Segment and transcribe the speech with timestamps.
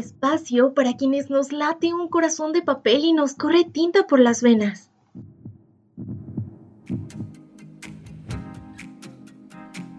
[0.00, 4.42] espacio para quienes nos late un corazón de papel y nos corre tinta por las
[4.42, 4.90] venas.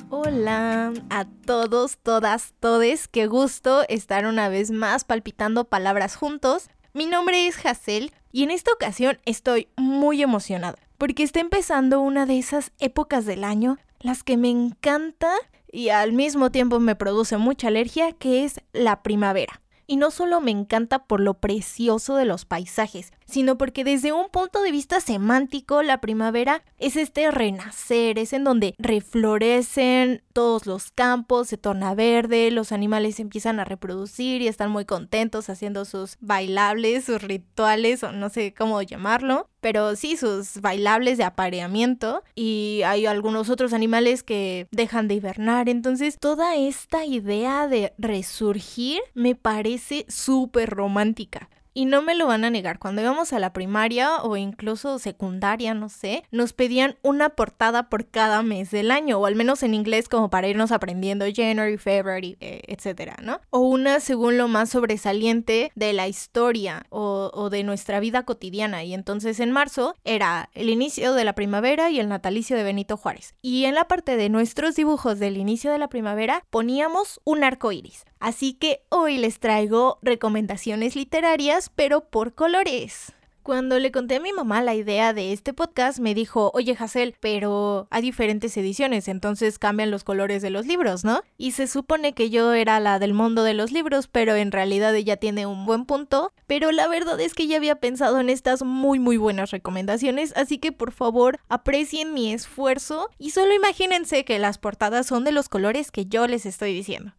[0.09, 6.69] Hola a todos, todas, todes, qué gusto estar una vez más palpitando palabras juntos.
[6.93, 12.25] Mi nombre es Hazel y en esta ocasión estoy muy emocionada porque está empezando una
[12.25, 15.33] de esas épocas del año, las que me encanta
[15.71, 19.60] y al mismo tiempo me produce mucha alergia, que es la primavera.
[19.87, 24.29] Y no solo me encanta por lo precioso de los paisajes, sino porque desde un
[24.29, 30.91] punto de vista semántico la primavera es este renacer, es en donde reflorecen todos los
[30.91, 36.17] campos, se torna verde, los animales empiezan a reproducir y están muy contentos haciendo sus
[36.19, 42.81] bailables, sus rituales o no sé cómo llamarlo, pero sí sus bailables de apareamiento y
[42.85, 49.35] hay algunos otros animales que dejan de hibernar, entonces toda esta idea de resurgir me
[49.35, 51.49] parece súper romántica.
[51.73, 55.73] Y no me lo van a negar, cuando íbamos a la primaria o incluso secundaria,
[55.73, 59.73] no sé, nos pedían una portada por cada mes del año, o al menos en
[59.73, 63.39] inglés como para irnos aprendiendo January, February, eh, etcétera, ¿no?
[63.49, 68.83] O una según lo más sobresaliente de la historia o, o de nuestra vida cotidiana.
[68.83, 72.97] Y entonces en marzo era el inicio de la primavera y el natalicio de Benito
[72.97, 73.33] Juárez.
[73.41, 77.71] Y en la parte de nuestros dibujos del inicio de la primavera poníamos un arco
[77.71, 78.05] iris.
[78.21, 83.13] Así que hoy les traigo recomendaciones literarias, pero por colores.
[83.41, 87.15] Cuando le conté a mi mamá la idea de este podcast, me dijo, oye Hazel,
[87.19, 91.23] pero hay diferentes ediciones, entonces cambian los colores de los libros, ¿no?
[91.39, 94.95] Y se supone que yo era la del mundo de los libros, pero en realidad
[94.95, 96.31] ella tiene un buen punto.
[96.45, 100.59] Pero la verdad es que ya había pensado en estas muy muy buenas recomendaciones, así
[100.59, 105.49] que por favor aprecien mi esfuerzo y solo imagínense que las portadas son de los
[105.49, 107.13] colores que yo les estoy diciendo.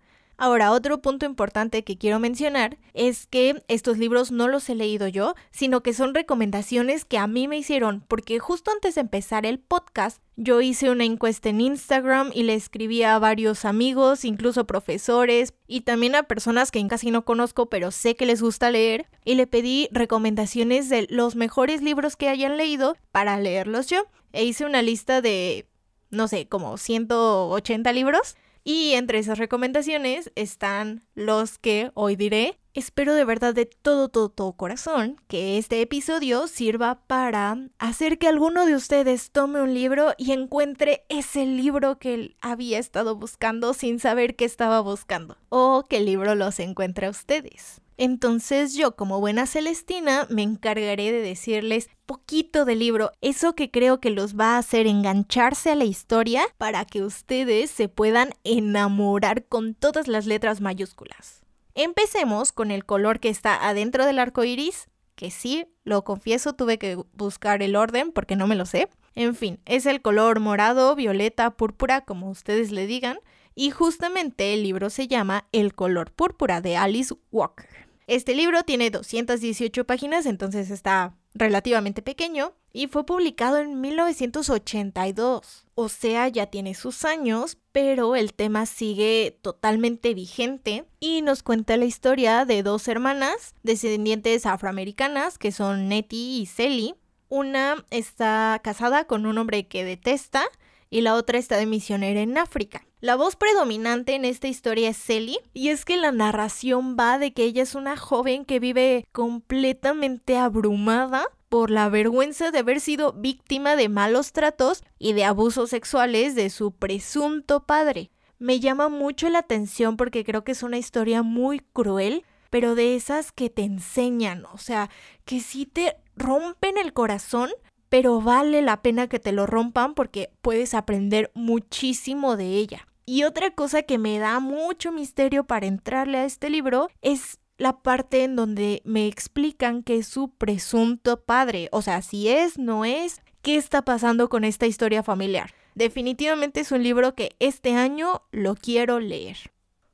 [0.45, 5.07] Ahora, otro punto importante que quiero mencionar es que estos libros no los he leído
[5.07, 9.47] yo, sino que son recomendaciones que a mí me hicieron, porque justo antes de empezar
[9.47, 14.67] el podcast, yo hice una encuesta en Instagram y le escribí a varios amigos, incluso
[14.67, 19.07] profesores y también a personas que casi no conozco, pero sé que les gusta leer,
[19.25, 24.07] y le pedí recomendaciones de los mejores libros que hayan leído para leerlos yo.
[24.33, 25.69] E hice una lista de,
[26.11, 28.35] no sé, como 180 libros
[28.65, 32.59] y entre esas recomendaciones están los que hoy diré.
[32.75, 38.29] Espero de verdad de todo, todo, todo corazón que este episodio sirva para hacer que
[38.29, 44.01] alguno de ustedes tome un libro y encuentre ese libro que había estado buscando sin
[44.01, 45.37] saber que estaba buscando.
[45.51, 47.82] O que el libro los encuentre a ustedes.
[47.97, 54.01] Entonces yo, como buena Celestina, me encargaré de decirles poquito del libro, eso que creo
[54.01, 59.45] que los va a hacer engancharse a la historia para que ustedes se puedan enamorar
[59.47, 61.43] con todas las letras mayúsculas.
[61.75, 66.79] Empecemos con el color que está adentro del arco iris, que sí, lo confieso, tuve
[66.79, 68.89] que buscar el orden porque no me lo sé.
[69.15, 73.19] En fin, es el color morado, violeta, púrpura, como ustedes le digan,
[73.55, 77.69] y justamente el libro se llama El color púrpura de Alice Walker.
[78.07, 85.67] Este libro tiene 218 páginas, entonces está relativamente pequeño y fue publicado en 1982.
[85.75, 91.77] O sea, ya tiene sus años, pero el tema sigue totalmente vigente y nos cuenta
[91.77, 96.95] la historia de dos hermanas descendientes afroamericanas que son Nettie y Sally.
[97.29, 100.45] Una está casada con un hombre que detesta
[100.93, 102.87] y la otra está de misionera en África.
[103.01, 107.33] La voz predominante en esta historia es Sally, y es que la narración va de
[107.33, 113.15] que ella es una joven que vive completamente abrumada por la vergüenza de haber sido
[113.15, 118.11] víctima de malos tratos y de abusos sexuales de su presunto padre.
[118.39, 122.97] Me llama mucho la atención porque creo que es una historia muy cruel, pero de
[122.97, 124.91] esas que te enseñan, o sea,
[125.25, 127.51] que sí te rompen el corazón,
[127.93, 132.89] pero vale la pena que te lo rompan porque puedes aprender muchísimo de ella.
[133.05, 137.83] Y otra cosa que me da mucho misterio para entrarle a este libro es la
[137.83, 141.69] parte en donde me explican que es su presunto padre.
[141.71, 145.53] O sea, si es, no es, qué está pasando con esta historia familiar.
[145.75, 149.37] Definitivamente es un libro que este año lo quiero leer.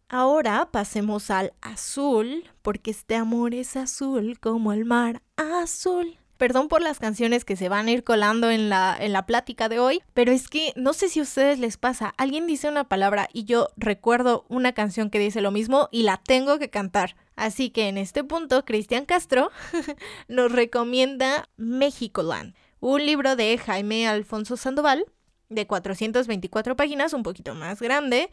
[0.08, 6.16] Ahora pasemos al azul, porque este amor es azul como el mar azul.
[6.38, 9.68] Perdón por las canciones que se van a ir colando en la, en la plática
[9.68, 12.88] de hoy, pero es que no sé si a ustedes les pasa, alguien dice una
[12.88, 17.16] palabra y yo recuerdo una canción que dice lo mismo y la tengo que cantar.
[17.34, 19.50] Así que en este punto, Cristian Castro
[20.28, 25.06] nos recomienda Land, un libro de Jaime Alfonso Sandoval
[25.48, 28.30] de 424 páginas, un poquito más grande,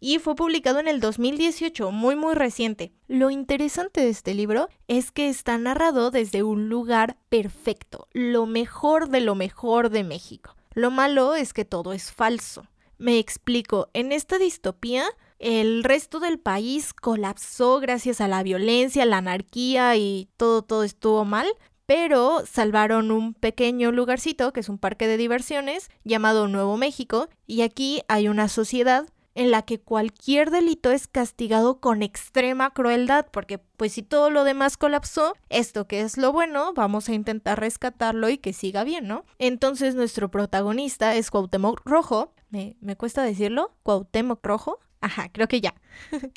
[0.00, 2.92] y fue publicado en el 2018, muy muy reciente.
[3.06, 9.08] Lo interesante de este libro es que está narrado desde un lugar perfecto, lo mejor
[9.08, 10.56] de lo mejor de México.
[10.74, 12.66] Lo malo es que todo es falso.
[12.98, 15.04] Me explico, en esta distopía
[15.38, 21.24] el resto del país colapsó gracias a la violencia, la anarquía y todo todo estuvo
[21.24, 21.46] mal,
[21.86, 27.62] pero salvaron un pequeño lugarcito que es un parque de diversiones llamado Nuevo México y
[27.62, 29.06] aquí hay una sociedad
[29.38, 34.42] en la que cualquier delito es castigado con extrema crueldad, porque pues si todo lo
[34.42, 39.06] demás colapsó, esto que es lo bueno, vamos a intentar rescatarlo y que siga bien,
[39.06, 39.24] ¿no?
[39.38, 45.60] Entonces nuestro protagonista es Cuauhtémoc Rojo, me, me cuesta decirlo, Cuauhtémoc Rojo, ajá, creo que
[45.60, 45.74] ya.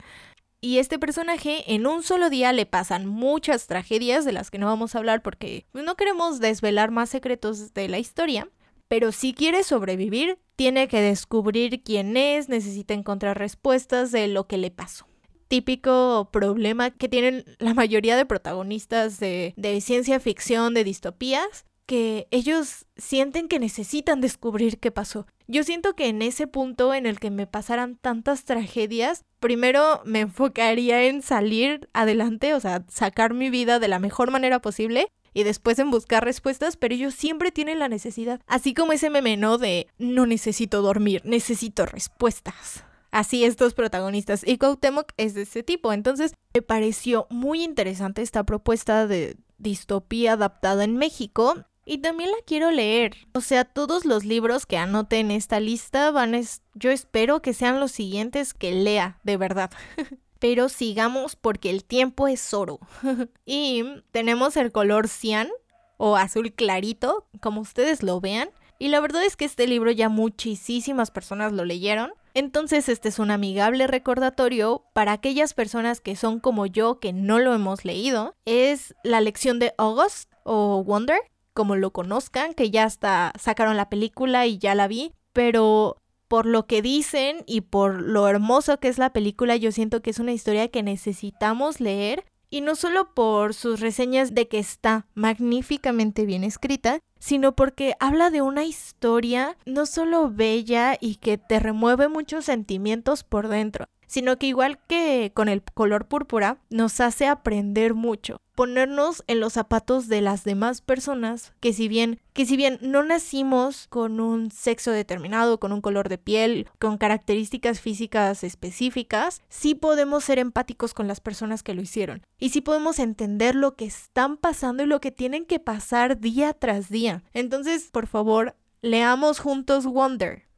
[0.63, 4.68] Y este personaje en un solo día le pasan muchas tragedias de las que no
[4.68, 8.48] vamos a hablar porque no queremos desvelar más secretos de la historia.
[8.92, 14.58] Pero si quiere sobrevivir, tiene que descubrir quién es, necesita encontrar respuestas de lo que
[14.58, 15.08] le pasó.
[15.48, 22.86] Típico problema que tienen la mayoría de protagonistas de, ciencia ficción, de distopías, que ellos
[22.98, 25.26] sienten que necesitan descubrir qué pasó.
[25.48, 30.20] Yo siento que en ese punto en el que me pasaran tantas tragedias, primero me
[30.20, 35.44] enfocaría en salir adelante, o sea, sacar mi vida de la mejor manera posible y
[35.44, 38.42] después en buscar respuestas, pero ellos siempre tienen la necesidad.
[38.48, 39.57] Así como ese meme, ¿no?
[39.57, 42.83] De no necesito dormir, necesito respuestas.
[43.12, 44.48] Así estos protagonistas.
[44.48, 45.92] Y Cuauhtémoc es de ese tipo.
[45.92, 52.38] Entonces me pareció muy interesante esta propuesta de distopía adaptada en México y también la
[52.45, 53.16] quiero leer.
[53.34, 57.54] O sea, todos los libros que anote en esta lista van es yo espero que
[57.54, 59.72] sean los siguientes que lea, de verdad.
[60.42, 62.80] Pero sigamos porque el tiempo es oro.
[63.46, 65.48] y tenemos el color cian
[65.96, 68.50] o azul clarito, como ustedes lo vean.
[68.80, 72.12] Y la verdad es que este libro ya muchísimas personas lo leyeron.
[72.34, 77.40] Entonces este es un amigable recordatorio para aquellas personas que son como yo que no
[77.40, 78.36] lo hemos leído.
[78.46, 81.22] Es la lección de August o Wonder
[81.54, 86.00] como lo conozcan, que ya hasta sacaron la película y ya la vi, pero
[86.31, 90.12] por lo que dicen y por lo hermoso que es la película, yo siento que
[90.12, 95.07] es una historia que necesitamos leer y no solo por sus reseñas de que está
[95.13, 101.60] magníficamente bien escrita, sino porque habla de una historia no solo bella y que te
[101.60, 107.28] remueve muchos sentimientos por dentro, sino que igual que con el color púrpura, nos hace
[107.28, 112.58] aprender mucho, ponernos en los zapatos de las demás personas que si bien que si
[112.58, 118.44] bien no nacimos con un sexo determinado, con un color de piel, con características físicas
[118.44, 123.56] específicas, sí podemos ser empáticos con las personas que lo hicieron y sí podemos entender
[123.56, 127.24] lo que están pasando y lo que tienen que pasar día tras día.
[127.31, 130.50] Entonces, por favor, leamos juntos Wonder.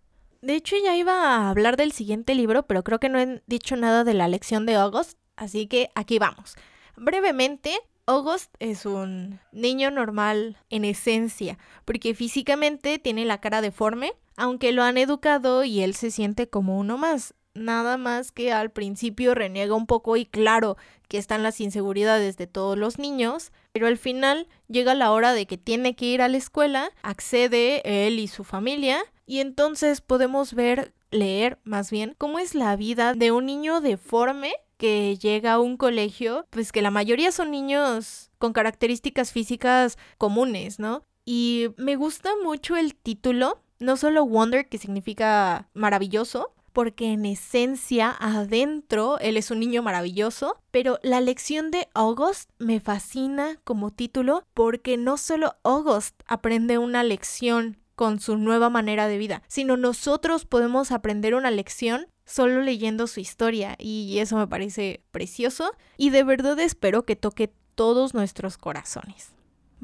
[0.44, 3.78] De hecho, ya iba a hablar del siguiente libro, pero creo que no he dicho
[3.78, 6.56] nada de la lección de August, así que aquí vamos.
[6.98, 14.74] Brevemente, August es un niño normal en esencia, porque físicamente tiene la cara deforme, aunque
[14.74, 17.36] lo han educado y él se siente como uno más.
[17.54, 20.76] Nada más que al principio reniega un poco y claro
[21.08, 25.48] que están las inseguridades de todos los niños, pero al final llega la hora de
[25.48, 30.54] que tiene que ir a la escuela, accede él y su familia y entonces podemos
[30.54, 35.60] ver, leer más bien, cómo es la vida de un niño deforme que llega a
[35.60, 41.04] un colegio, pues que la mayoría son niños con características físicas comunes, ¿no?
[41.26, 48.16] Y me gusta mucho el título, no solo Wonder, que significa maravilloso, porque en esencia
[48.20, 54.44] adentro él es un niño maravilloso, pero la lección de August me fascina como título
[54.54, 60.46] porque no solo August aprende una lección con su nueva manera de vida, sino nosotros
[60.46, 66.24] podemos aprender una lección solo leyendo su historia y eso me parece precioso y de
[66.24, 69.34] verdad espero que toque todos nuestros corazones.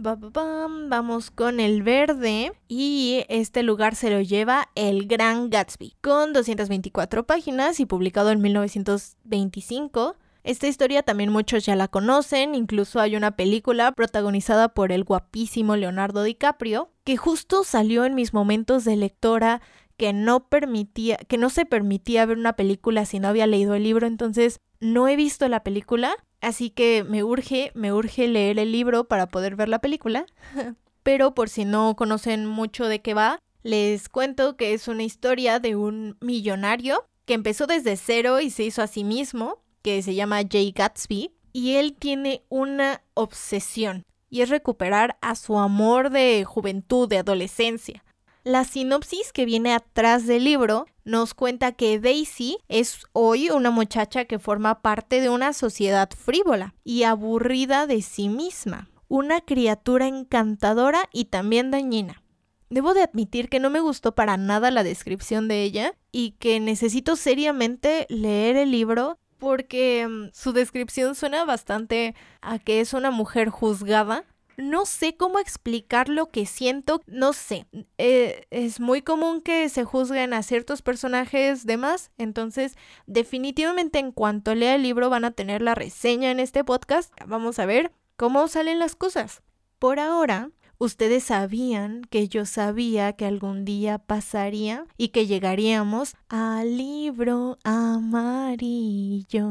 [0.01, 7.25] Vamos con el verde y este lugar se lo lleva El Gran Gatsby con 224
[7.25, 10.15] páginas y publicado en 1925.
[10.45, 15.75] Esta historia también muchos ya la conocen, incluso hay una película protagonizada por el guapísimo
[15.75, 19.61] Leonardo DiCaprio, que justo salió en mis momentos de lectora
[19.97, 23.83] que no permitía, que no se permitía ver una película si no había leído el
[23.83, 28.71] libro, entonces no he visto la película, así que me urge, me urge leer el
[28.71, 30.25] libro para poder ver la película.
[31.03, 35.59] Pero por si no conocen mucho de qué va, les cuento que es una historia
[35.59, 40.15] de un millonario que empezó desde cero y se hizo a sí mismo que se
[40.15, 46.45] llama Jay Gatsby, y él tiene una obsesión, y es recuperar a su amor de
[46.45, 48.03] juventud, de adolescencia.
[48.49, 54.25] La sinopsis que viene atrás del libro nos cuenta que Daisy es hoy una muchacha
[54.25, 61.07] que forma parte de una sociedad frívola y aburrida de sí misma, una criatura encantadora
[61.13, 62.23] y también dañina.
[62.71, 66.59] Debo de admitir que no me gustó para nada la descripción de ella y que
[66.59, 73.11] necesito seriamente leer el libro porque mm, su descripción suena bastante a que es una
[73.11, 74.25] mujer juzgada.
[74.59, 77.65] No sé cómo explicar lo que siento, no sé.
[77.97, 82.75] Eh, es muy común que se juzguen a ciertos personajes de más, entonces
[83.07, 87.13] definitivamente en cuanto lea el libro van a tener la reseña en este podcast.
[87.25, 89.43] Vamos a ver cómo salen las cosas.
[89.79, 90.51] Por ahora,
[90.81, 99.49] Ustedes sabían que yo sabía que algún día pasaría y que llegaríamos al libro amarillo.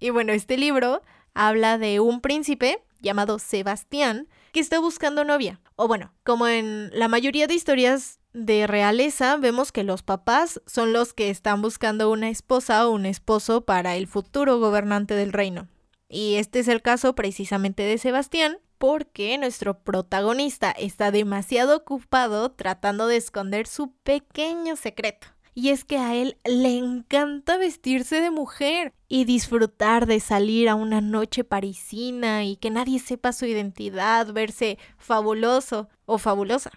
[0.00, 1.02] y bueno, este libro
[1.34, 5.60] habla de un príncipe llamado Sebastián está buscando novia.
[5.76, 10.92] O bueno, como en la mayoría de historias de realeza, vemos que los papás son
[10.92, 15.68] los que están buscando una esposa o un esposo para el futuro gobernante del reino.
[16.08, 23.06] Y este es el caso precisamente de Sebastián, porque nuestro protagonista está demasiado ocupado tratando
[23.06, 28.92] de esconder su pequeño secreto y es que a él le encanta vestirse de mujer
[29.08, 34.78] y disfrutar de salir a una noche parisina y que nadie sepa su identidad, verse
[34.96, 36.70] fabuloso o fabulosa.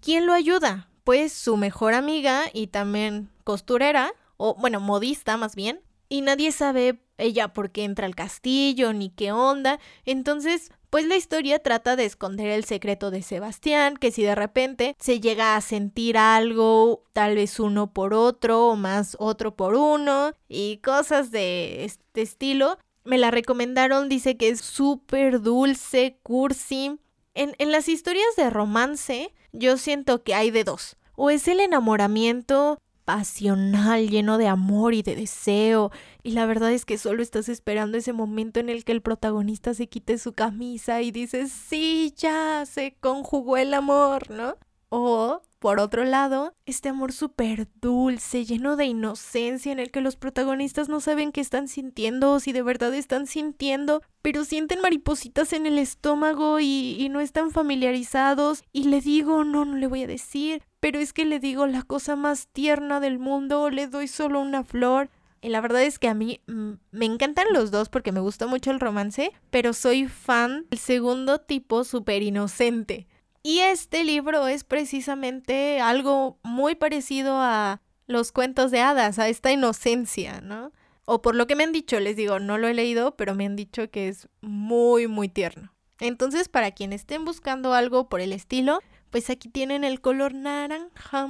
[0.00, 0.88] ¿Quién lo ayuda?
[1.04, 7.00] Pues su mejor amiga y también costurera, o bueno, modista más bien, y nadie sabe
[7.18, 9.80] ella por qué entra al castillo ni qué onda.
[10.04, 14.96] Entonces, pues la historia trata de esconder el secreto de Sebastián, que si de repente
[14.98, 20.32] se llega a sentir algo, tal vez uno por otro o más otro por uno
[20.48, 22.78] y cosas de este estilo.
[23.04, 26.98] Me la recomendaron, dice que es súper dulce, cursi.
[27.34, 30.96] En, en las historias de romance, yo siento que hay de dos.
[31.14, 35.92] O es el enamoramiento pasional, lleno de amor y de deseo,
[36.24, 39.72] y la verdad es que solo estás esperando ese momento en el que el protagonista
[39.74, 44.56] se quite su camisa y dices, sí, ya se conjugó el amor, ¿no?
[44.88, 50.16] O, por otro lado, este amor súper dulce, lleno de inocencia, en el que los
[50.16, 55.52] protagonistas no saben qué están sintiendo o si de verdad están sintiendo, pero sienten maripositas
[55.52, 58.64] en el estómago y, y no están familiarizados.
[58.72, 61.82] Y le digo, no, no le voy a decir, pero es que le digo la
[61.82, 65.10] cosa más tierna del mundo le doy solo una flor.
[65.42, 68.46] Y la verdad es que a mí mm, me encantan los dos porque me gusta
[68.46, 73.08] mucho el romance, pero soy fan del segundo tipo súper inocente.
[73.42, 79.50] Y este libro es precisamente algo muy parecido a los cuentos de hadas, a esta
[79.50, 80.70] inocencia, ¿no?
[81.04, 83.44] O por lo que me han dicho, les digo, no lo he leído, pero me
[83.44, 85.72] han dicho que es muy, muy tierno.
[85.98, 91.28] Entonces, para quienes estén buscando algo por el estilo, pues aquí tienen el color naranja.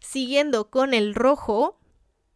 [0.00, 1.78] Siguiendo con el rojo.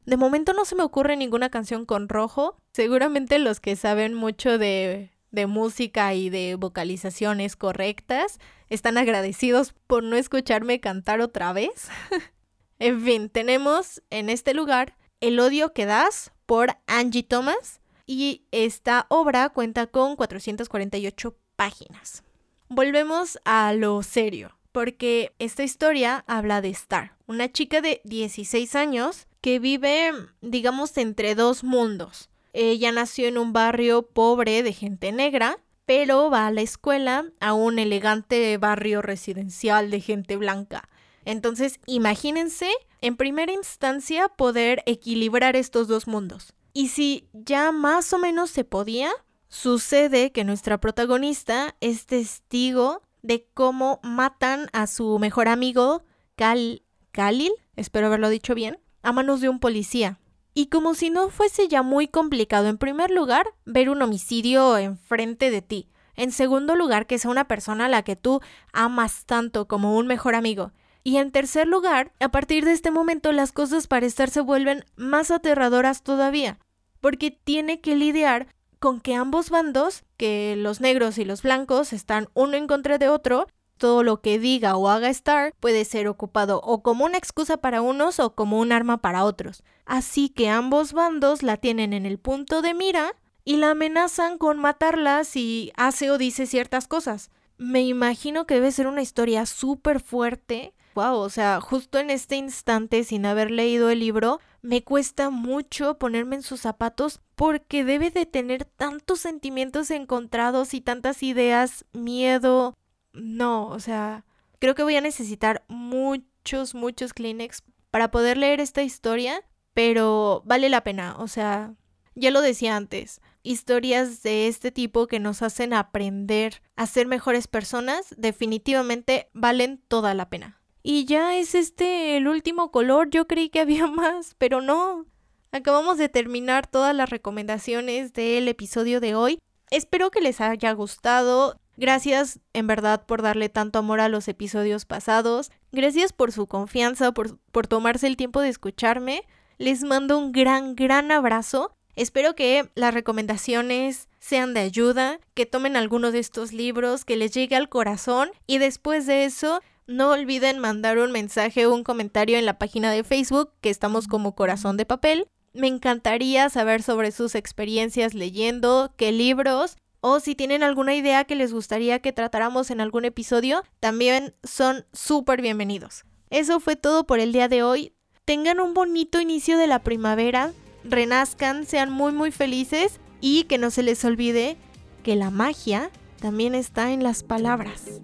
[0.06, 2.56] De momento no se me ocurre ninguna canción con rojo.
[2.72, 5.10] Seguramente los que saben mucho de,
[5.46, 8.38] música y de vocalizaciones correctas
[8.68, 11.88] están agradecidos por no escucharme cantar otra vez.
[12.78, 19.06] en fin, tenemos en este lugar El odio que das por Angie Thomas y esta
[19.08, 22.24] obra cuenta con 448 páginas.
[22.72, 29.26] Volvemos a lo serio, porque esta historia habla de Star, una chica de 16 años
[29.40, 32.30] que vive, digamos, entre dos mundos.
[32.52, 37.54] Ella nació en un barrio pobre de gente negra, pero va a la escuela a
[37.54, 40.88] un elegante barrio residencial de gente blanca.
[41.24, 46.54] Entonces, imagínense, en primera instancia, poder equilibrar estos dos mundos.
[46.72, 49.10] Y si ya más o menos se podía,
[49.50, 56.04] Sucede que nuestra protagonista es testigo de cómo matan a su mejor amigo,
[56.36, 60.20] Khalil, espero haberlo dicho bien, a manos de un policía.
[60.54, 65.50] Y como si no fuese ya muy complicado, en primer lugar, ver un homicidio enfrente
[65.50, 65.90] de ti.
[66.14, 68.40] En segundo lugar, que sea una persona a la que tú
[68.72, 70.70] amas tanto como un mejor amigo.
[71.02, 74.84] Y en tercer lugar, a partir de este momento las cosas para estar se vuelven
[74.94, 76.60] más aterradoras todavía,
[77.00, 78.46] porque tiene que lidiar
[78.80, 83.08] con que ambos bandos, que los negros y los blancos, están uno en contra de
[83.08, 87.56] otro, todo lo que diga o haga Star puede ser ocupado o como una excusa
[87.58, 89.62] para unos o como un arma para otros.
[89.86, 93.14] Así que ambos bandos la tienen en el punto de mira
[93.44, 97.30] y la amenazan con matarla si hace o dice ciertas cosas.
[97.56, 100.74] Me imagino que debe ser una historia súper fuerte.
[100.94, 105.98] Wow, o sea, justo en este instante, sin haber leído el libro, me cuesta mucho
[105.98, 112.76] ponerme en sus zapatos porque debe de tener tantos sentimientos encontrados y tantas ideas, miedo.
[113.12, 114.24] No, o sea,
[114.58, 119.42] creo que voy a necesitar muchos, muchos Kleenex para poder leer esta historia,
[119.74, 121.74] pero vale la pena, o sea,
[122.14, 127.48] ya lo decía antes, historias de este tipo que nos hacen aprender a ser mejores
[127.48, 130.59] personas definitivamente valen toda la pena.
[130.82, 135.06] Y ya es este el último color, yo creí que había más, pero no.
[135.52, 139.38] Acabamos de terminar todas las recomendaciones del episodio de hoy.
[139.70, 141.58] Espero que les haya gustado.
[141.76, 145.50] Gracias en verdad por darle tanto amor a los episodios pasados.
[145.72, 149.24] Gracias por su confianza, por, por tomarse el tiempo de escucharme.
[149.58, 151.72] Les mando un gran, gran abrazo.
[151.96, 157.32] Espero que las recomendaciones sean de ayuda, que tomen alguno de estos libros, que les
[157.32, 162.38] llegue al corazón y después de eso no olviden mandar un mensaje o un comentario
[162.38, 165.26] en la página de Facebook, que estamos como Corazón de Papel.
[165.52, 171.34] Me encantaría saber sobre sus experiencias leyendo, qué libros, o si tienen alguna idea que
[171.34, 176.04] les gustaría que tratáramos en algún episodio, también son súper bienvenidos.
[176.30, 177.92] Eso fue todo por el día de hoy.
[178.24, 180.52] Tengan un bonito inicio de la primavera,
[180.84, 184.56] renazcan, sean muy muy felices y que no se les olvide
[185.02, 188.00] que la magia también está en las palabras.